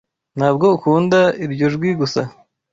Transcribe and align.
Ntabwo 0.37 0.65
ukunda 0.77 1.19
iryo 1.45 1.67
jwi 1.73 1.89
gusa? 1.99 2.21